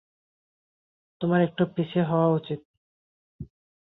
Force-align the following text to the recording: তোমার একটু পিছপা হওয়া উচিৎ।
তোমার 1.21 1.39
একটু 1.41 1.63
পিছপা 1.75 2.03
হওয়া 2.09 2.27
উচিৎ। 2.33 2.59